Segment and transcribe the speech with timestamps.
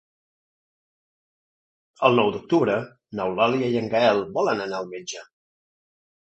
[2.09, 2.79] El nou d'octubre
[3.19, 5.23] n'Eulàlia i en Gaël volen anar al metge.